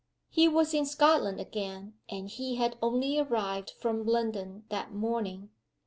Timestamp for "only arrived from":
2.81-4.03